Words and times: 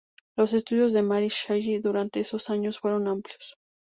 Los 0.35 0.53
estudios 0.53 0.93
de 0.93 1.03
Mary 1.03 1.27
Shelley 1.27 1.77
durante 1.77 2.21
esos 2.21 2.49
años 2.49 2.79
fueron 2.79 3.07
amplios. 3.07 3.59